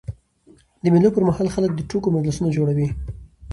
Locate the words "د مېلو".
0.83-1.09